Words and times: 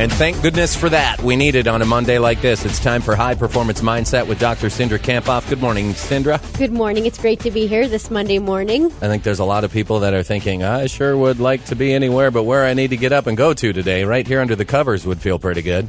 And 0.00 0.10
thank 0.10 0.40
goodness 0.40 0.74
for 0.74 0.88
that. 0.88 1.20
We 1.20 1.36
need 1.36 1.54
it 1.54 1.66
on 1.66 1.82
a 1.82 1.84
Monday 1.84 2.18
like 2.18 2.40
this. 2.40 2.64
It's 2.64 2.82
time 2.82 3.02
for 3.02 3.14
High 3.14 3.34
Performance 3.34 3.82
Mindset 3.82 4.26
with 4.26 4.40
Dr. 4.40 4.68
Cindra 4.68 4.98
Kamphoff. 4.98 5.46
Good 5.50 5.60
morning, 5.60 5.92
Cindra. 5.92 6.40
Good 6.56 6.72
morning. 6.72 7.04
It's 7.04 7.18
great 7.18 7.40
to 7.40 7.50
be 7.50 7.66
here 7.66 7.86
this 7.86 8.10
Monday 8.10 8.38
morning. 8.38 8.86
I 8.86 9.08
think 9.08 9.24
there's 9.24 9.40
a 9.40 9.44
lot 9.44 9.62
of 9.62 9.74
people 9.74 10.00
that 10.00 10.14
are 10.14 10.22
thinking, 10.22 10.62
I 10.62 10.86
sure 10.86 11.14
would 11.14 11.38
like 11.38 11.66
to 11.66 11.76
be 11.76 11.92
anywhere 11.92 12.30
but 12.30 12.44
where 12.44 12.64
I 12.64 12.72
need 12.72 12.88
to 12.90 12.96
get 12.96 13.12
up 13.12 13.26
and 13.26 13.36
go 13.36 13.52
to 13.52 13.72
today. 13.74 14.04
Right 14.04 14.26
here 14.26 14.40
under 14.40 14.56
the 14.56 14.64
covers 14.64 15.04
would 15.04 15.20
feel 15.20 15.38
pretty 15.38 15.60
good. 15.60 15.86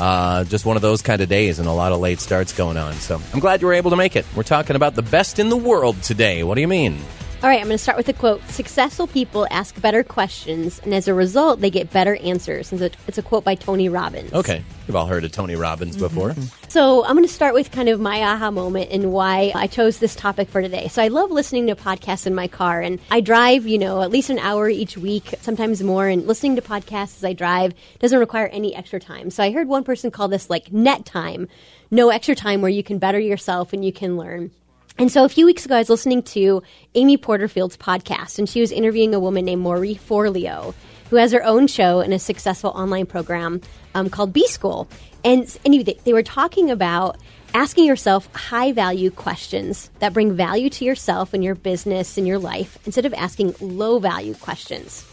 Uh, 0.00 0.44
just 0.44 0.64
one 0.64 0.76
of 0.76 0.82
those 0.82 1.02
kind 1.02 1.20
of 1.20 1.28
days 1.28 1.58
and 1.58 1.68
a 1.68 1.72
lot 1.72 1.92
of 1.92 2.00
late 2.00 2.20
starts 2.20 2.54
going 2.54 2.78
on. 2.78 2.94
So 2.94 3.20
I'm 3.34 3.40
glad 3.40 3.60
you 3.60 3.66
were 3.66 3.74
able 3.74 3.90
to 3.90 3.96
make 3.96 4.16
it. 4.16 4.24
We're 4.34 4.44
talking 4.44 4.76
about 4.76 4.94
the 4.94 5.02
best 5.02 5.38
in 5.38 5.50
the 5.50 5.58
world 5.58 6.02
today. 6.02 6.42
What 6.42 6.54
do 6.54 6.62
you 6.62 6.68
mean? 6.68 6.98
All 7.42 7.48
right, 7.48 7.58
I'm 7.58 7.66
going 7.66 7.74
to 7.74 7.82
start 7.82 7.98
with 7.98 8.08
a 8.08 8.12
quote. 8.12 8.40
Successful 8.50 9.08
people 9.08 9.48
ask 9.50 9.80
better 9.82 10.04
questions, 10.04 10.80
and 10.84 10.94
as 10.94 11.08
a 11.08 11.14
result, 11.14 11.60
they 11.60 11.70
get 11.70 11.90
better 11.90 12.14
answers. 12.18 12.70
And 12.70 12.80
it's 13.08 13.18
a 13.18 13.22
quote 13.22 13.42
by 13.42 13.56
Tony 13.56 13.88
Robbins. 13.88 14.32
Okay. 14.32 14.62
You've 14.86 14.94
all 14.94 15.06
heard 15.06 15.24
of 15.24 15.32
Tony 15.32 15.56
Robbins 15.56 15.96
before. 15.96 16.30
Mm-hmm. 16.30 16.68
So 16.68 17.04
I'm 17.04 17.16
going 17.16 17.26
to 17.26 17.32
start 17.32 17.54
with 17.54 17.72
kind 17.72 17.88
of 17.88 17.98
my 17.98 18.22
aha 18.22 18.52
moment 18.52 18.92
and 18.92 19.12
why 19.12 19.50
I 19.56 19.66
chose 19.66 19.98
this 19.98 20.14
topic 20.14 20.50
for 20.50 20.62
today. 20.62 20.86
So 20.86 21.02
I 21.02 21.08
love 21.08 21.32
listening 21.32 21.66
to 21.66 21.74
podcasts 21.74 22.28
in 22.28 22.34
my 22.36 22.46
car, 22.46 22.80
and 22.80 23.00
I 23.10 23.20
drive, 23.20 23.66
you 23.66 23.76
know, 23.76 24.02
at 24.02 24.12
least 24.12 24.30
an 24.30 24.38
hour 24.38 24.68
each 24.68 24.96
week, 24.96 25.34
sometimes 25.40 25.82
more. 25.82 26.06
And 26.06 26.28
listening 26.28 26.54
to 26.54 26.62
podcasts 26.62 27.16
as 27.16 27.24
I 27.24 27.32
drive 27.32 27.74
doesn't 27.98 28.20
require 28.20 28.46
any 28.46 28.72
extra 28.72 29.00
time. 29.00 29.30
So 29.30 29.42
I 29.42 29.50
heard 29.50 29.66
one 29.66 29.82
person 29.82 30.12
call 30.12 30.28
this 30.28 30.48
like 30.48 30.72
net 30.72 31.04
time, 31.04 31.48
no 31.90 32.10
extra 32.10 32.36
time 32.36 32.62
where 32.62 32.70
you 32.70 32.84
can 32.84 32.98
better 32.98 33.18
yourself 33.18 33.72
and 33.72 33.84
you 33.84 33.92
can 33.92 34.16
learn. 34.16 34.52
And 34.98 35.10
so 35.10 35.24
a 35.24 35.28
few 35.28 35.46
weeks 35.46 35.64
ago, 35.64 35.76
I 35.76 35.78
was 35.78 35.90
listening 35.90 36.22
to 36.24 36.62
Amy 36.94 37.16
Porterfield's 37.16 37.76
podcast, 37.76 38.38
and 38.38 38.48
she 38.48 38.60
was 38.60 38.70
interviewing 38.70 39.14
a 39.14 39.20
woman 39.20 39.44
named 39.44 39.62
Marie 39.62 39.96
Forleo, 39.96 40.74
who 41.10 41.16
has 41.16 41.32
her 41.32 41.44
own 41.44 41.66
show 41.66 42.00
and 42.00 42.12
a 42.12 42.18
successful 42.18 42.70
online 42.70 43.06
program 43.06 43.60
um, 43.94 44.10
called 44.10 44.32
B 44.32 44.46
School. 44.46 44.88
And 45.24 45.56
anyway, 45.64 45.96
they 46.04 46.12
were 46.12 46.22
talking 46.22 46.70
about 46.70 47.18
asking 47.54 47.84
yourself 47.84 48.32
high 48.34 48.72
value 48.72 49.10
questions 49.10 49.90
that 49.98 50.12
bring 50.12 50.34
value 50.34 50.70
to 50.70 50.84
yourself 50.84 51.34
and 51.34 51.44
your 51.44 51.54
business 51.54 52.16
and 52.16 52.26
your 52.26 52.38
life 52.38 52.78
instead 52.86 53.06
of 53.06 53.14
asking 53.14 53.54
low 53.60 53.98
value 53.98 54.34
questions. 54.34 55.06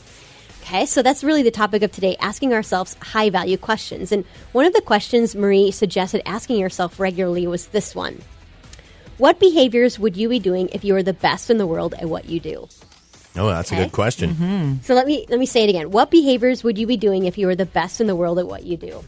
Okay, 0.62 0.86
so 0.86 1.02
that's 1.02 1.24
really 1.24 1.42
the 1.42 1.52
topic 1.52 1.84
of 1.84 1.92
today 1.92 2.16
asking 2.20 2.54
ourselves 2.54 2.96
high 3.02 3.30
value 3.30 3.58
questions. 3.58 4.12
And 4.12 4.24
one 4.52 4.66
of 4.66 4.74
the 4.74 4.82
questions 4.82 5.36
Marie 5.36 5.72
suggested 5.72 6.22
asking 6.26 6.58
yourself 6.58 7.00
regularly 7.00 7.48
was 7.48 7.68
this 7.68 7.96
one 7.96 8.22
what 9.20 9.40
behaviors 9.40 10.00
would 10.00 10.18
you 10.18 10.28
be 10.30 10.40
doing 10.40 10.70
if 10.74 10.84
you 10.84 10.94
were 10.94 11.04
the 11.04 11.14
best 11.14 11.50
in 11.52 11.58
the 11.60 11.68
world 11.68 11.94
at 11.94 12.06
what 12.10 12.26
you 12.28 12.40
do? 12.40 12.68
Oh, 13.36 13.48
that's 13.48 13.72
Okay. 13.72 13.82
a 13.82 13.86
good 13.86 13.92
question. 13.94 14.32
Mm-hmm. 14.32 14.74
So 14.82 14.96
let 14.96 15.06
me 15.06 15.26
let 15.30 15.40
me 15.40 15.46
say 15.46 15.64
it 15.64 15.70
again. 15.70 15.92
What 15.92 16.10
behaviors 16.10 16.64
would 16.64 16.78
you 16.80 16.88
be 16.88 16.98
doing 16.98 17.26
if 17.26 17.38
you 17.38 17.46
were 17.46 17.56
the 17.56 17.66
best 17.68 18.02
in 18.02 18.08
the 18.08 18.16
world 18.16 18.40
at 18.40 18.48
what 18.48 18.64
you 18.64 18.76
do? 18.76 19.04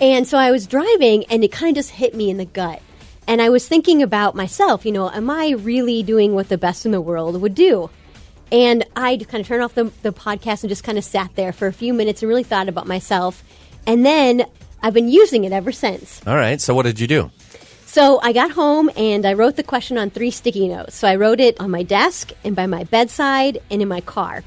And 0.00 0.28
so 0.28 0.38
I 0.38 0.50
was 0.50 0.66
driving 0.66 1.24
and 1.30 1.42
it 1.42 1.50
kind 1.50 1.70
of 1.70 1.76
just 1.76 1.90
hit 1.90 2.14
me 2.14 2.30
in 2.30 2.36
the 2.36 2.44
gut. 2.44 2.82
And 3.26 3.42
I 3.42 3.48
was 3.50 3.66
thinking 3.66 4.02
about 4.02 4.34
myself, 4.34 4.86
you 4.86 4.92
know, 4.92 5.10
am 5.10 5.28
I 5.30 5.50
really 5.50 6.02
doing 6.02 6.34
what 6.34 6.48
the 6.48 6.58
best 6.58 6.86
in 6.86 6.92
the 6.92 7.00
world 7.00 7.40
would 7.40 7.54
do? 7.54 7.90
And 8.50 8.84
I 8.96 9.16
kind 9.16 9.40
of 9.42 9.46
turned 9.46 9.62
off 9.62 9.74
the, 9.74 9.92
the 10.02 10.12
podcast 10.12 10.62
and 10.62 10.68
just 10.70 10.84
kind 10.84 10.96
of 10.96 11.04
sat 11.04 11.34
there 11.34 11.52
for 11.52 11.66
a 11.66 11.72
few 11.72 11.92
minutes 11.92 12.22
and 12.22 12.28
really 12.28 12.42
thought 12.44 12.68
about 12.68 12.86
myself. 12.86 13.42
And 13.86 14.06
then 14.06 14.44
I've 14.82 14.94
been 14.94 15.08
using 15.08 15.44
it 15.44 15.52
ever 15.52 15.72
since. 15.72 16.26
All 16.26 16.36
right. 16.36 16.58
So 16.60 16.74
what 16.74 16.84
did 16.84 17.00
you 17.00 17.06
do? 17.06 17.30
So 17.88 18.20
I 18.22 18.34
got 18.34 18.50
home 18.50 18.90
and 18.98 19.24
I 19.24 19.32
wrote 19.32 19.56
the 19.56 19.62
question 19.62 19.96
on 19.96 20.10
three 20.10 20.30
sticky 20.30 20.68
notes. 20.68 20.94
So 20.94 21.08
I 21.08 21.16
wrote 21.16 21.40
it 21.40 21.58
on 21.58 21.70
my 21.70 21.82
desk 21.82 22.32
and 22.44 22.54
by 22.54 22.66
my 22.66 22.84
bedside 22.84 23.62
and 23.70 23.80
in 23.80 23.88
my 23.88 24.02
car. 24.02 24.44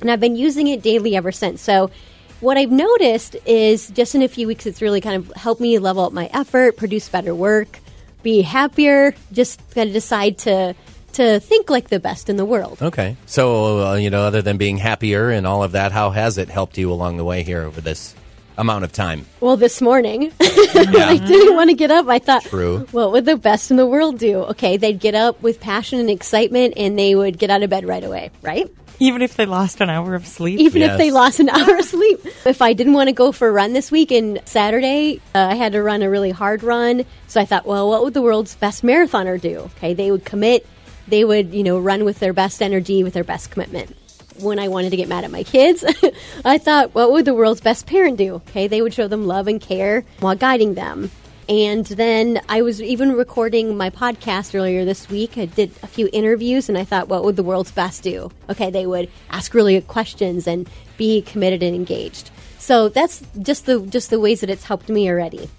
And 0.00 0.10
I've 0.10 0.18
been 0.18 0.34
using 0.34 0.66
it 0.66 0.82
daily 0.82 1.14
ever 1.14 1.30
since. 1.30 1.62
So 1.62 1.92
what 2.40 2.56
I've 2.58 2.72
noticed 2.72 3.36
is 3.46 3.88
just 3.90 4.16
in 4.16 4.22
a 4.22 4.28
few 4.28 4.48
weeks, 4.48 4.66
it's 4.66 4.82
really 4.82 5.00
kind 5.00 5.14
of 5.14 5.32
helped 5.36 5.60
me 5.60 5.78
level 5.78 6.04
up 6.04 6.12
my 6.12 6.28
effort, 6.34 6.76
produce 6.76 7.08
better 7.08 7.32
work, 7.32 7.78
be 8.24 8.42
happier, 8.42 9.14
just 9.30 9.60
kind 9.70 9.88
of 9.88 9.94
decide 9.94 10.38
to 10.38 10.74
to 11.12 11.38
think 11.38 11.70
like 11.70 11.88
the 11.88 12.00
best 12.00 12.28
in 12.28 12.36
the 12.36 12.44
world. 12.44 12.82
Okay. 12.82 13.16
So, 13.26 13.86
uh, 13.86 13.94
you 13.94 14.10
know, 14.10 14.22
other 14.22 14.42
than 14.42 14.56
being 14.56 14.78
happier 14.78 15.30
and 15.30 15.46
all 15.46 15.62
of 15.62 15.72
that, 15.72 15.92
how 15.92 16.10
has 16.10 16.36
it 16.36 16.48
helped 16.48 16.78
you 16.78 16.90
along 16.90 17.16
the 17.16 17.24
way 17.24 17.44
here 17.44 17.62
over 17.62 17.80
this 17.80 18.16
amount 18.58 18.84
of 18.84 18.92
time? 18.92 19.26
Well, 19.40 19.56
this 19.56 19.80
morning, 19.80 20.30
when 20.38 20.96
I 20.96 21.16
didn't 21.18 21.54
want 21.54 21.70
to 21.70 21.74
get 21.76 21.90
up, 21.90 22.06
I 22.08 22.18
thought, 22.18 22.44
True. 22.44 22.86
what 22.92 23.12
would 23.12 23.24
the 23.24 23.36
best 23.36 23.70
in 23.70 23.76
the 23.76 23.86
world 23.86 24.18
do? 24.18 24.38
Okay, 24.44 24.76
they'd 24.76 24.98
get 25.00 25.14
up 25.14 25.42
with 25.42 25.60
passion 25.60 25.98
and 26.00 26.10
excitement 26.10 26.74
and 26.76 26.98
they 26.98 27.14
would 27.14 27.38
get 27.38 27.50
out 27.50 27.62
of 27.62 27.70
bed 27.70 27.84
right 27.86 28.04
away, 28.04 28.30
right? 28.42 28.70
Even 28.98 29.20
if 29.22 29.34
they 29.34 29.46
lost 29.46 29.80
an 29.80 29.90
hour 29.90 30.14
of 30.14 30.26
sleep. 30.26 30.60
Even 30.60 30.82
Yes. 30.82 30.92
if 30.92 30.98
they 30.98 31.10
lost 31.10 31.40
an 31.40 31.48
hour 31.48 31.76
of 31.78 31.84
sleep. 31.84 32.20
If 32.46 32.62
I 32.62 32.72
didn't 32.72 32.92
want 32.92 33.08
to 33.08 33.12
go 33.12 33.32
for 33.32 33.48
a 33.48 33.52
run 33.52 33.72
this 33.72 33.90
week 33.90 34.12
and 34.12 34.40
Saturday, 34.44 35.20
uh, 35.34 35.38
I 35.50 35.54
had 35.56 35.72
to 35.72 35.82
run 35.82 36.02
a 36.02 36.10
really 36.10 36.30
hard 36.30 36.62
run. 36.62 37.04
So 37.26 37.40
I 37.40 37.44
thought, 37.44 37.66
well, 37.66 37.88
what 37.88 38.04
would 38.04 38.14
the 38.14 38.22
world's 38.22 38.54
best 38.54 38.82
marathoner 38.84 39.40
do? 39.40 39.58
Okay, 39.76 39.94
they 39.94 40.10
would 40.12 40.24
commit, 40.24 40.66
they 41.08 41.24
would, 41.24 41.52
you 41.52 41.64
know, 41.64 41.80
run 41.80 42.04
with 42.04 42.20
their 42.20 42.32
best 42.32 42.62
energy, 42.62 43.02
with 43.02 43.14
their 43.14 43.24
best 43.24 43.50
commitment. 43.50 43.96
When 44.40 44.58
I 44.58 44.68
wanted 44.68 44.90
to 44.90 44.96
get 44.96 45.08
mad 45.08 45.24
at 45.24 45.30
my 45.30 45.42
kids, 45.42 45.84
I 46.44 46.58
thought, 46.58 46.94
what 46.94 47.12
would 47.12 47.24
the 47.24 47.34
world's 47.34 47.60
best 47.60 47.86
parent 47.86 48.18
do? 48.18 48.34
Okay, 48.34 48.66
they 48.68 48.82
would 48.82 48.94
show 48.94 49.08
them 49.08 49.26
love 49.26 49.48
and 49.48 49.60
care 49.60 50.04
while 50.20 50.36
guiding 50.36 50.74
them. 50.74 51.10
And 51.48 51.84
then 51.84 52.40
I 52.48 52.62
was 52.62 52.80
even 52.80 53.12
recording 53.12 53.76
my 53.76 53.90
podcast 53.90 54.54
earlier 54.54 54.84
this 54.84 55.08
week. 55.08 55.36
I 55.36 55.46
did 55.46 55.72
a 55.82 55.86
few 55.86 56.08
interviews 56.12 56.68
and 56.68 56.78
I 56.78 56.84
thought, 56.84 57.08
what 57.08 57.24
would 57.24 57.36
the 57.36 57.42
world's 57.42 57.72
best 57.72 58.02
do? 58.02 58.30
Okay, 58.48 58.70
they 58.70 58.86
would 58.86 59.10
ask 59.30 59.52
really 59.52 59.74
good 59.74 59.88
questions 59.88 60.46
and 60.46 60.68
be 60.96 61.22
committed 61.22 61.62
and 61.62 61.74
engaged. 61.74 62.30
So 62.58 62.88
that's 62.88 63.24
just 63.40 63.66
the 63.66 63.80
just 63.80 64.10
the 64.10 64.20
ways 64.20 64.40
that 64.40 64.50
it's 64.50 64.64
helped 64.64 64.88
me 64.88 65.10
already. 65.10 65.50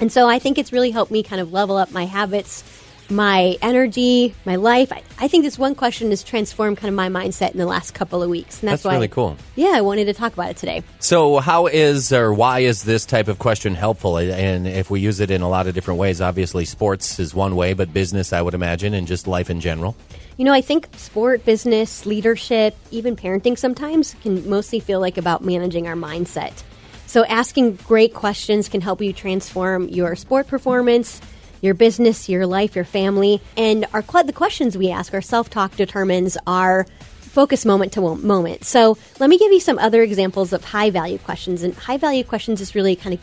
And 0.00 0.10
so 0.10 0.28
I 0.28 0.38
think 0.38 0.56
it's 0.58 0.72
really 0.72 0.90
helped 0.90 1.12
me 1.12 1.22
kind 1.22 1.42
of 1.42 1.52
level 1.52 1.76
up 1.76 1.90
my 1.90 2.06
habits, 2.06 2.64
my 3.10 3.56
energy, 3.62 4.34
my 4.44 4.56
life. 4.56 4.92
I, 4.92 5.02
I 5.18 5.28
think 5.28 5.44
this 5.44 5.58
one 5.58 5.74
question 5.74 6.10
has 6.10 6.22
transformed 6.22 6.76
kind 6.76 6.88
of 6.88 6.94
my 6.94 7.08
mindset 7.08 7.52
in 7.52 7.58
the 7.58 7.66
last 7.66 7.92
couple 7.92 8.22
of 8.22 8.30
weeks. 8.30 8.60
And 8.60 8.68
that's, 8.68 8.82
That's 8.82 8.90
why 8.90 8.94
really 8.94 9.08
cool. 9.08 9.36
Yeah, 9.56 9.72
I 9.74 9.80
wanted 9.80 10.06
to 10.06 10.14
talk 10.14 10.32
about 10.32 10.50
it 10.50 10.56
today. 10.56 10.82
So, 11.00 11.38
how 11.38 11.66
is 11.66 12.12
or 12.12 12.32
why 12.32 12.60
is 12.60 12.82
this 12.82 13.06
type 13.06 13.28
of 13.28 13.38
question 13.38 13.74
helpful? 13.74 14.18
And 14.18 14.66
if 14.66 14.90
we 14.90 15.00
use 15.00 15.20
it 15.20 15.30
in 15.30 15.42
a 15.42 15.48
lot 15.48 15.66
of 15.66 15.74
different 15.74 15.98
ways, 15.98 16.20
obviously 16.20 16.64
sports 16.64 17.18
is 17.18 17.34
one 17.34 17.56
way, 17.56 17.72
but 17.72 17.92
business, 17.92 18.32
I 18.32 18.42
would 18.42 18.54
imagine, 18.54 18.94
and 18.94 19.06
just 19.06 19.26
life 19.26 19.50
in 19.50 19.60
general. 19.60 19.96
You 20.36 20.44
know, 20.44 20.52
I 20.52 20.60
think 20.60 20.88
sport, 20.96 21.44
business, 21.44 22.06
leadership, 22.06 22.76
even 22.90 23.16
parenting 23.16 23.58
sometimes 23.58 24.14
can 24.22 24.48
mostly 24.48 24.80
feel 24.80 25.00
like 25.00 25.18
about 25.18 25.44
managing 25.44 25.88
our 25.88 25.96
mindset. 25.96 26.62
So 27.06 27.24
asking 27.24 27.76
great 27.76 28.12
questions 28.12 28.68
can 28.68 28.82
help 28.82 29.00
you 29.00 29.14
transform 29.14 29.88
your 29.88 30.14
sport 30.14 30.46
performance, 30.46 31.22
your 31.60 31.74
business, 31.74 32.28
your 32.28 32.46
life, 32.46 32.74
your 32.76 32.84
family. 32.84 33.40
And 33.56 33.86
our 33.92 34.02
the 34.02 34.32
questions 34.32 34.76
we 34.76 34.90
ask, 34.90 35.14
our 35.14 35.20
self-talk 35.20 35.76
determines 35.76 36.36
our 36.46 36.86
focus 37.20 37.64
moment 37.64 37.92
to 37.92 38.00
moment. 38.00 38.64
So 38.64 38.98
let 39.20 39.30
me 39.30 39.38
give 39.38 39.52
you 39.52 39.60
some 39.60 39.78
other 39.78 40.02
examples 40.02 40.52
of 40.52 40.64
high 40.64 40.90
value 40.90 41.18
questions. 41.18 41.62
And 41.62 41.74
high 41.74 41.98
value 41.98 42.24
questions 42.24 42.60
is 42.60 42.74
really 42.74 42.96
kind 42.96 43.14
of 43.14 43.20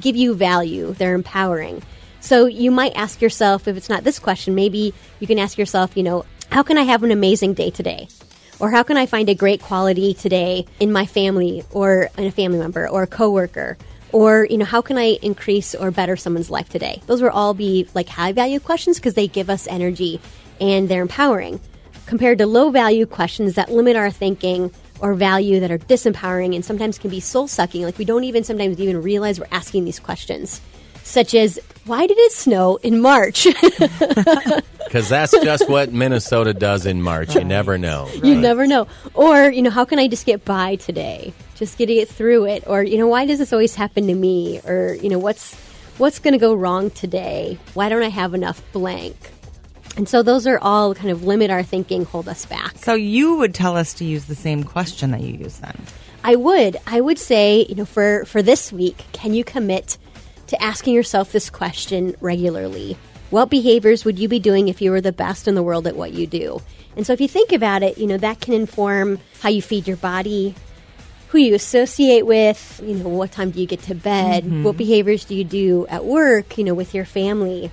give 0.00 0.16
you 0.16 0.34
value. 0.34 0.94
They're 0.94 1.14
empowering. 1.14 1.82
So 2.20 2.46
you 2.46 2.70
might 2.70 2.96
ask 2.96 3.20
yourself, 3.20 3.68
if 3.68 3.76
it's 3.76 3.88
not 3.88 4.04
this 4.04 4.18
question, 4.18 4.54
maybe 4.54 4.94
you 5.20 5.26
can 5.26 5.38
ask 5.38 5.58
yourself, 5.58 5.96
you 5.96 6.02
know, 6.02 6.24
how 6.50 6.62
can 6.62 6.78
I 6.78 6.82
have 6.82 7.02
an 7.02 7.10
amazing 7.10 7.54
day 7.54 7.70
today? 7.70 8.08
Or 8.60 8.70
how 8.70 8.82
can 8.84 8.96
I 8.96 9.06
find 9.06 9.28
a 9.28 9.34
great 9.34 9.60
quality 9.60 10.14
today 10.14 10.66
in 10.78 10.92
my 10.92 11.04
family 11.04 11.64
or 11.72 12.10
in 12.16 12.26
a 12.26 12.30
family 12.30 12.58
member 12.58 12.88
or 12.88 13.02
a 13.02 13.06
coworker? 13.08 13.76
Or, 14.12 14.46
you 14.50 14.58
know, 14.58 14.64
how 14.64 14.82
can 14.82 14.98
I 14.98 15.18
increase 15.22 15.74
or 15.74 15.90
better 15.90 16.16
someone's 16.16 16.50
life 16.50 16.68
today? 16.68 17.02
Those 17.06 17.22
will 17.22 17.30
all 17.30 17.54
be 17.54 17.88
like 17.94 18.08
high 18.08 18.32
value 18.32 18.60
questions 18.60 18.98
because 18.98 19.14
they 19.14 19.26
give 19.26 19.48
us 19.48 19.66
energy 19.66 20.20
and 20.60 20.88
they're 20.88 21.02
empowering 21.02 21.60
compared 22.06 22.38
to 22.38 22.46
low 22.46 22.70
value 22.70 23.06
questions 23.06 23.54
that 23.54 23.70
limit 23.70 23.96
our 23.96 24.10
thinking 24.10 24.70
or 25.00 25.14
value 25.14 25.60
that 25.60 25.70
are 25.70 25.78
disempowering 25.78 26.54
and 26.54 26.64
sometimes 26.64 26.98
can 26.98 27.10
be 27.10 27.20
soul 27.20 27.48
sucking. 27.48 27.82
Like 27.82 27.98
we 27.98 28.04
don't 28.04 28.24
even 28.24 28.44
sometimes 28.44 28.78
even 28.78 29.02
realize 29.02 29.40
we're 29.40 29.46
asking 29.50 29.84
these 29.86 29.98
questions, 29.98 30.60
such 31.02 31.34
as, 31.34 31.58
why 31.86 32.06
did 32.06 32.18
it 32.18 32.32
snow 32.32 32.76
in 32.82 33.00
March? 33.00 33.46
Because 34.92 35.08
that's 35.08 35.32
just 35.42 35.70
what 35.70 35.90
Minnesota 35.90 36.52
does 36.52 36.84
in 36.84 37.00
March. 37.00 37.34
You 37.34 37.44
never 37.44 37.78
know. 37.78 38.10
you 38.22 38.34
never 38.34 38.66
know. 38.66 38.86
Or, 39.14 39.50
you 39.50 39.62
know, 39.62 39.70
how 39.70 39.86
can 39.86 39.98
I 39.98 40.06
just 40.06 40.26
get 40.26 40.44
by 40.44 40.76
today? 40.76 41.32
Just 41.62 41.78
get 41.78 41.88
it 41.88 42.08
through 42.08 42.46
it, 42.46 42.64
or 42.66 42.82
you 42.82 42.98
know, 42.98 43.06
why 43.06 43.24
does 43.24 43.38
this 43.38 43.52
always 43.52 43.76
happen 43.76 44.08
to 44.08 44.14
me, 44.14 44.60
or 44.66 44.94
you 45.00 45.08
know, 45.08 45.18
what's 45.18 45.54
what's 45.96 46.18
going 46.18 46.32
to 46.32 46.38
go 46.38 46.54
wrong 46.54 46.90
today? 46.90 47.56
Why 47.74 47.88
don't 47.88 48.02
I 48.02 48.08
have 48.08 48.34
enough 48.34 48.60
blank? 48.72 49.14
And 49.96 50.08
so 50.08 50.24
those 50.24 50.46
are 50.48 50.58
all 50.58 50.94
kind 50.94 51.10
of 51.10 51.22
limit 51.22 51.50
our 51.50 51.62
thinking, 51.62 52.04
hold 52.04 52.28
us 52.28 52.46
back. 52.46 52.76
So 52.78 52.94
you 52.94 53.36
would 53.36 53.54
tell 53.54 53.76
us 53.76 53.94
to 53.94 54.04
use 54.04 54.24
the 54.24 54.34
same 54.34 54.64
question 54.64 55.12
that 55.12 55.20
you 55.20 55.34
use 55.34 55.58
then. 55.58 55.76
I 56.24 56.34
would. 56.34 56.78
I 56.86 57.00
would 57.00 57.18
say, 57.18 57.64
you 57.68 57.76
know, 57.76 57.84
for 57.84 58.24
for 58.24 58.42
this 58.42 58.72
week, 58.72 59.04
can 59.12 59.32
you 59.32 59.44
commit 59.44 59.98
to 60.48 60.60
asking 60.60 60.94
yourself 60.94 61.30
this 61.30 61.48
question 61.48 62.16
regularly? 62.20 62.96
What 63.30 63.50
behaviors 63.50 64.04
would 64.04 64.18
you 64.18 64.28
be 64.28 64.40
doing 64.40 64.66
if 64.66 64.82
you 64.82 64.90
were 64.90 65.00
the 65.00 65.12
best 65.12 65.46
in 65.46 65.54
the 65.54 65.62
world 65.62 65.86
at 65.86 65.94
what 65.94 66.12
you 66.12 66.26
do? 66.26 66.60
And 66.96 67.06
so 67.06 67.12
if 67.12 67.20
you 67.20 67.28
think 67.28 67.52
about 67.52 67.82
it, 67.84 67.98
you 67.98 68.06
know, 68.08 68.18
that 68.18 68.40
can 68.40 68.52
inform 68.52 69.20
how 69.40 69.48
you 69.48 69.62
feed 69.62 69.86
your 69.86 69.96
body, 69.96 70.54
who 71.32 71.38
you 71.38 71.54
associate 71.54 72.26
with, 72.26 72.80
you 72.84 72.94
know, 72.94 73.08
what 73.08 73.32
time 73.32 73.50
do 73.50 73.58
you 73.58 73.66
get 73.66 73.80
to 73.80 73.94
bed, 73.94 74.44
Mm-hmm. 74.44 74.64
what 74.64 74.76
behaviors 74.76 75.24
do 75.24 75.34
you 75.34 75.44
do 75.44 75.86
at 75.88 76.04
work, 76.04 76.58
you 76.58 76.64
know, 76.64 76.74
with 76.74 76.94
your 76.94 77.06
family. 77.06 77.70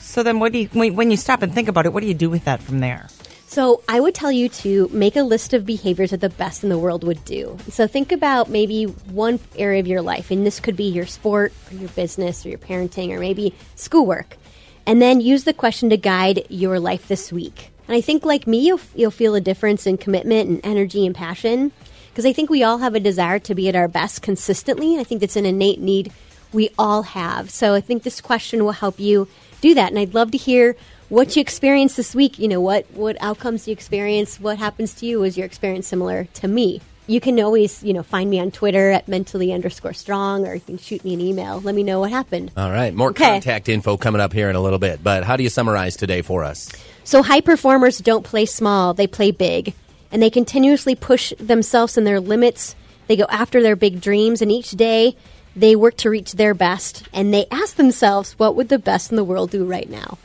So 0.00 0.22
then, 0.22 0.40
what 0.40 0.52
do 0.52 0.58
you 0.60 0.68
when, 0.72 1.10
you 1.10 1.18
stop 1.18 1.42
and 1.42 1.54
think 1.54 1.68
about 1.68 1.84
it? 1.84 1.92
What 1.92 2.00
do 2.00 2.06
you 2.06 2.14
do 2.14 2.30
with 2.30 2.46
that 2.46 2.62
from 2.62 2.80
there? 2.80 3.08
So 3.46 3.82
I 3.86 4.00
would 4.00 4.14
tell 4.14 4.32
you 4.32 4.48
to 4.48 4.88
make 4.92 5.14
a 5.16 5.22
list 5.22 5.52
of 5.52 5.66
behaviors 5.66 6.10
that 6.10 6.22
the 6.22 6.30
best 6.30 6.64
in 6.64 6.70
the 6.70 6.78
world 6.78 7.04
would 7.04 7.22
do. 7.26 7.58
So 7.68 7.86
think 7.86 8.12
about 8.12 8.48
maybe 8.48 8.84
one 8.84 9.38
area 9.56 9.80
of 9.80 9.86
your 9.86 10.00
life, 10.00 10.30
and 10.30 10.46
this 10.46 10.58
could 10.58 10.76
be 10.76 10.88
your 10.88 11.04
sport 11.04 11.52
or 11.70 11.76
your 11.76 11.90
business 11.90 12.46
or 12.46 12.48
your 12.48 12.58
parenting 12.58 13.10
or 13.10 13.20
maybe 13.20 13.54
schoolwork. 13.74 14.38
And 14.86 15.02
then 15.02 15.20
use 15.20 15.44
the 15.44 15.52
question 15.52 15.90
to 15.90 15.98
guide 15.98 16.46
your 16.48 16.80
life 16.80 17.08
this 17.08 17.30
week. 17.30 17.72
And 17.86 17.94
I 17.94 18.00
think, 18.00 18.24
like 18.24 18.46
me, 18.46 18.66
you'll, 18.66 18.80
you'll 18.94 19.10
feel 19.10 19.34
a 19.34 19.40
difference 19.40 19.86
in 19.86 19.98
commitment 19.98 20.48
and 20.48 20.60
energy 20.64 21.04
and 21.04 21.14
passion 21.14 21.72
because 22.12 22.26
I 22.26 22.32
think 22.34 22.50
we 22.50 22.62
all 22.62 22.78
have 22.78 22.94
a 22.94 23.00
desire 23.00 23.38
to 23.40 23.54
be 23.54 23.68
at 23.68 23.74
our 23.74 23.88
best 23.88 24.20
consistently. 24.20 24.92
And 24.92 25.00
I 25.00 25.04
think 25.04 25.22
that's 25.22 25.36
an 25.36 25.46
innate 25.46 25.80
need 25.80 26.12
we 26.52 26.68
all 26.78 27.02
have. 27.02 27.50
So 27.50 27.72
I 27.74 27.80
think 27.80 28.02
this 28.02 28.20
question 28.20 28.62
will 28.64 28.72
help 28.72 29.00
you 29.00 29.26
do 29.62 29.74
that. 29.74 29.90
And 29.90 29.98
I'd 29.98 30.12
love 30.12 30.30
to 30.32 30.38
hear 30.38 30.76
what 31.08 31.34
you 31.34 31.40
experienced 31.40 31.96
this 31.96 32.14
week. 32.14 32.38
You 32.38 32.48
know, 32.48 32.60
what, 32.60 32.84
what 32.92 33.16
outcomes 33.20 33.66
you 33.66 33.72
experienced, 33.72 34.40
what 34.40 34.58
happens 34.58 34.92
to 34.96 35.06
you. 35.06 35.20
Was 35.20 35.38
your 35.38 35.46
experience 35.46 35.86
similar 35.86 36.24
to 36.34 36.48
me? 36.48 36.82
You 37.06 37.20
can 37.20 37.40
always, 37.40 37.82
you 37.82 37.92
know, 37.92 38.02
find 38.02 38.30
me 38.30 38.38
on 38.38 38.50
Twitter 38.52 38.90
at 38.90 39.08
mentally 39.08 39.52
underscore 39.52 39.92
strong, 39.92 40.46
or 40.46 40.54
you 40.54 40.60
can 40.60 40.78
shoot 40.78 41.04
me 41.04 41.14
an 41.14 41.20
email. 41.20 41.60
Let 41.60 41.74
me 41.74 41.82
know 41.82 41.98
what 42.00 42.10
happened. 42.10 42.52
All 42.56 42.70
right, 42.70 42.94
more 42.94 43.10
Okay. 43.10 43.24
contact 43.24 43.68
info 43.68 43.96
coming 43.96 44.20
up 44.20 44.32
here 44.32 44.48
in 44.48 44.54
a 44.54 44.60
little 44.60 44.78
bit. 44.78 45.02
But 45.02 45.24
how 45.24 45.36
do 45.36 45.42
you 45.42 45.48
summarize 45.48 45.96
today 45.96 46.22
for 46.22 46.44
us? 46.44 46.70
So 47.02 47.22
high 47.22 47.40
performers 47.40 47.98
don't 47.98 48.22
play 48.22 48.46
small, 48.46 48.94
they 48.94 49.08
play 49.08 49.32
big. 49.32 49.74
And 50.12 50.22
they 50.22 50.30
continuously 50.30 50.94
push 50.94 51.32
themselves 51.38 51.96
and 51.96 52.06
their 52.06 52.20
limits. 52.20 52.76
They 53.08 53.16
go 53.16 53.26
after 53.28 53.62
their 53.62 53.76
big 53.76 54.00
dreams 54.00 54.42
and 54.42 54.52
each 54.52 54.70
day 54.72 55.16
they 55.56 55.74
work 55.74 55.96
to 55.98 56.10
reach 56.10 56.32
their 56.32 56.54
best 56.54 57.08
and 57.12 57.32
they 57.32 57.46
ask 57.50 57.76
themselves 57.76 58.38
what 58.38 58.54
would 58.56 58.68
the 58.68 58.78
best 58.78 59.10
in 59.10 59.16
the 59.16 59.24
world 59.24 59.50
do 59.50 59.64
right 59.64 59.88
now. 59.88 60.18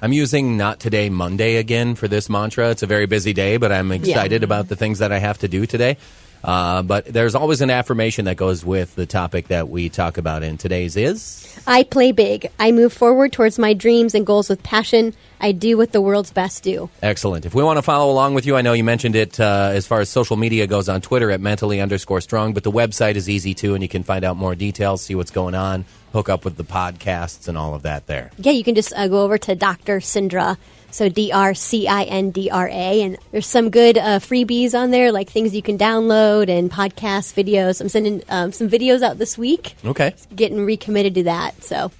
I'm 0.00 0.12
using 0.12 0.56
not 0.56 0.78
today 0.78 1.08
Monday 1.08 1.56
again 1.56 1.96
for 1.96 2.06
this 2.06 2.28
mantra. 2.28 2.70
It's 2.70 2.84
a 2.84 2.86
very 2.86 3.06
busy 3.06 3.32
day, 3.32 3.56
but 3.56 3.72
I'm 3.72 3.90
excited 3.90 4.44
about 4.44 4.68
the 4.68 4.76
things 4.76 5.00
that 5.00 5.10
I 5.10 5.18
have 5.18 5.38
to 5.38 5.48
do 5.48 5.66
today. 5.66 5.96
Uh, 6.42 6.82
but 6.82 7.04
there's 7.06 7.34
always 7.34 7.60
an 7.60 7.70
affirmation 7.70 8.26
that 8.26 8.36
goes 8.36 8.64
with 8.64 8.94
the 8.94 9.06
topic 9.06 9.48
that 9.48 9.68
we 9.68 9.88
talk 9.88 10.18
about 10.18 10.42
in 10.42 10.56
today's 10.56 10.96
is 10.96 11.44
I 11.66 11.82
play 11.82 12.12
big. 12.12 12.50
I 12.58 12.72
move 12.72 12.92
forward 12.92 13.32
towards 13.32 13.58
my 13.58 13.74
dreams 13.74 14.14
and 14.14 14.24
goals 14.24 14.48
with 14.48 14.62
passion. 14.62 15.14
I 15.40 15.52
do 15.52 15.76
what 15.76 15.92
the 15.92 16.00
world's 16.00 16.32
best 16.32 16.62
do. 16.62 16.90
excellent. 17.02 17.46
If 17.46 17.54
we 17.54 17.62
want 17.62 17.78
to 17.78 17.82
follow 17.82 18.10
along 18.10 18.34
with 18.34 18.46
you, 18.46 18.56
I 18.56 18.62
know 18.62 18.72
you 18.72 18.84
mentioned 18.84 19.14
it 19.16 19.38
uh, 19.38 19.70
as 19.72 19.86
far 19.86 20.00
as 20.00 20.08
social 20.08 20.36
media 20.36 20.66
goes 20.66 20.88
on 20.88 21.00
Twitter 21.00 21.30
at 21.30 21.40
mentally 21.40 21.80
underscore 21.80 22.20
strong, 22.20 22.54
but 22.54 22.64
the 22.64 22.72
website 22.72 23.14
is 23.16 23.28
easy 23.28 23.54
too, 23.54 23.74
and 23.74 23.82
you 23.82 23.88
can 23.88 24.02
find 24.02 24.24
out 24.24 24.36
more 24.36 24.54
details, 24.54 25.02
see 25.02 25.14
what's 25.14 25.30
going 25.30 25.54
on, 25.54 25.84
hook 26.12 26.28
up 26.28 26.44
with 26.44 26.56
the 26.56 26.64
podcasts 26.64 27.48
and 27.48 27.58
all 27.58 27.74
of 27.74 27.82
that 27.82 28.06
there. 28.06 28.30
Yeah, 28.38 28.52
you 28.52 28.64
can 28.64 28.74
just 28.74 28.92
uh, 28.94 29.08
go 29.08 29.22
over 29.22 29.38
to 29.38 29.54
Dr. 29.54 29.98
Cindra. 30.00 30.56
So 30.90 31.08
D 31.08 31.30
R 31.32 31.54
C 31.54 31.86
I 31.86 32.04
N 32.04 32.30
D 32.30 32.50
R 32.50 32.68
A, 32.68 33.02
and 33.02 33.18
there's 33.30 33.46
some 33.46 33.70
good 33.70 33.98
uh, 33.98 34.18
freebies 34.18 34.74
on 34.74 34.90
there, 34.90 35.12
like 35.12 35.28
things 35.30 35.54
you 35.54 35.62
can 35.62 35.76
download 35.76 36.48
and 36.48 36.70
podcast 36.70 37.34
videos. 37.34 37.80
I'm 37.80 37.88
sending 37.88 38.22
um, 38.28 38.52
some 38.52 38.68
videos 38.68 39.02
out 39.02 39.18
this 39.18 39.36
week. 39.36 39.74
Okay. 39.84 40.14
Getting 40.34 40.64
recommitted 40.64 41.14
to 41.16 41.22
that. 41.24 41.62
So 41.62 41.92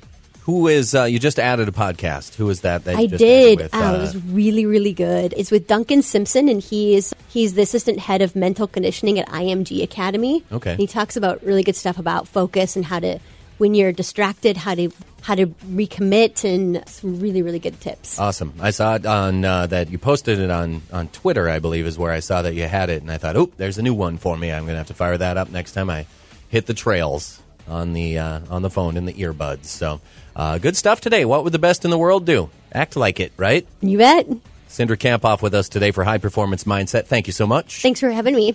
Who 0.43 0.67
is, 0.69 0.95
uh, 0.95 1.05
you 1.05 1.19
just 1.19 1.39
added 1.39 1.69
a 1.69 1.73
podcast. 1.73 2.37
Who 2.37 2.49
is 2.49 2.63
that? 2.63 2.85
that 2.85 2.95
you 2.95 3.01
I 3.01 3.07
just 3.07 3.19
did. 3.19 3.59
With, 3.59 3.75
oh, 3.75 3.83
uh, 3.83 3.95
it 3.97 4.01
was 4.01 4.17
really, 4.25 4.65
really 4.65 4.95
good. 4.95 5.35
It's 5.37 5.51
with 5.51 5.67
Duncan 5.67 6.01
Simpson, 6.01 6.49
and 6.49 6.63
he's 6.63 7.13
he's 7.29 7.55
the 7.55 7.63
assistant 7.63 7.99
head 7.99 8.23
of 8.23 8.35
mental 8.35 8.67
conditioning 8.67 9.19
at 9.19 9.29
IMG 9.29 9.83
Academy. 9.83 10.45
Okay. 10.51 10.71
And 10.71 10.81
he 10.81 10.87
talks 10.87 11.17
about 11.17 11.43
really 11.45 11.63
good 11.63 11.77
stuff 11.77 11.99
about 11.99 12.27
focus 12.27 12.75
and 12.77 12.87
how 12.87 13.01
to 13.01 13.19
when 13.59 13.75
you're 13.75 13.93
distracted, 13.93 14.57
how 14.57 14.75
to 14.75 14.91
how 15.21 15.35
to 15.35 15.47
recommit, 15.47 16.45
and 16.45 16.89
some 16.89 17.21
really, 17.21 17.43
really 17.43 17.59
good 17.59 17.81
tips. 17.81 18.19
Awesome. 18.19 18.55
I 18.61 18.71
saw 18.71 18.95
it 18.95 19.05
on 19.05 19.45
uh, 19.45 19.67
that 19.67 19.91
you 19.91 19.99
posted 19.99 20.39
it 20.39 20.51
on, 20.51 20.81
on 20.93 21.09
Twitter, 21.09 21.49
I 21.49 21.59
believe, 21.59 21.87
is 21.87 21.99
where 21.99 22.13
I 22.13 22.21
saw 22.21 22.43
that 22.43 22.55
you 22.55 22.67
had 22.67 22.89
it. 22.89 23.03
And 23.03 23.11
I 23.11 23.19
thought, 23.19 23.37
oh, 23.37 23.51
there's 23.57 23.79
a 23.79 23.83
new 23.83 23.95
one 23.95 24.17
for 24.17 24.37
me. 24.37 24.51
I'm 24.51 24.63
going 24.63 24.75
to 24.75 24.79
have 24.79 24.87
to 24.87 24.95
fire 24.95 25.19
that 25.19 25.37
up 25.37 25.51
next 25.51 25.73
time 25.73 25.91
I 25.91 26.07
hit 26.49 26.67
the 26.67 26.75
trails 26.75 27.43
on 27.67 27.93
the, 27.93 28.19
uh, 28.19 28.41
on 28.49 28.63
the 28.63 28.71
phone 28.71 28.97
in 28.97 29.05
the 29.05 29.13
earbuds. 29.15 29.67
So 29.67 30.01
uh, 30.35 30.59
good 30.59 30.77
stuff 30.77 31.01
today. 31.01 31.25
What 31.25 31.45
would 31.45 31.53
the 31.53 31.59
best 31.59 31.85
in 31.85 31.91
the 31.91 31.99
world 31.99 32.25
do? 32.25 32.49
Act 32.73 32.97
like 32.97 33.21
it, 33.21 33.33
right? 33.37 33.67
You 33.81 33.99
bet. 33.99 34.27
Cindra 34.69 34.97
Kamphoff 34.97 35.43
with 35.43 35.55
us 35.55 35.69
today 35.69 35.91
for 35.91 36.05
High 36.05 36.19
Performance 36.19 36.65
Mindset. 36.65 37.07
Thank 37.07 37.27
you 37.27 37.33
so 37.33 37.47
much. 37.47 37.83
Thanks 37.83 38.01
for 38.01 38.11
having 38.11 38.37
me. 38.37 38.55